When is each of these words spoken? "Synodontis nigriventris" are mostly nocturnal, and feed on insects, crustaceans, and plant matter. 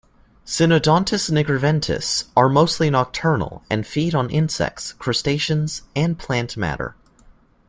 "Synodontis 0.47 1.29
nigriventris" 1.29 2.23
are 2.35 2.49
mostly 2.49 2.89
nocturnal, 2.89 3.61
and 3.69 3.85
feed 3.85 4.15
on 4.15 4.31
insects, 4.31 4.93
crustaceans, 4.93 5.83
and 5.95 6.17
plant 6.17 6.57
matter. 6.57 6.95